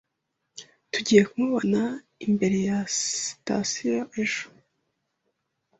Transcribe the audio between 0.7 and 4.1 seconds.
Tugiye kumubona imbere ya sitasiyo